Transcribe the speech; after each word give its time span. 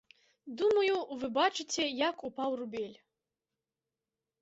Думаю, 0.61 0.95
вы 1.25 1.29
бачыце, 1.37 1.83
як 2.09 2.27
упаў 2.31 2.59
рубель. 2.65 2.99